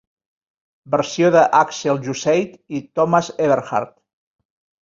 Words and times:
Versió 0.95 1.29
de 1.35 1.43
Axel 1.59 2.01
Jusseit 2.07 2.57
i 2.79 2.83
Thomas 3.01 3.33
Ewerhard. 3.49 3.93